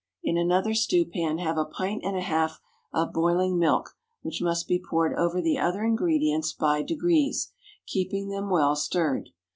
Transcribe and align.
In 0.23 0.35
another 0.35 0.73
stewpan 0.73 1.37
have 1.37 1.59
a 1.59 1.65
pint 1.65 2.03
and 2.03 2.17
a 2.17 2.21
half 2.21 2.59
of 2.91 3.13
boiling 3.13 3.59
milk, 3.59 3.91
which 4.23 4.41
must 4.41 4.67
be 4.67 4.79
poured 4.83 5.13
over 5.13 5.43
the 5.43 5.59
other 5.59 5.83
ingredients 5.83 6.53
by 6.53 6.81
degrees, 6.81 7.51
keeping 7.85 8.29
them 8.29 8.49
well 8.49 8.75
stirred. 8.75 9.29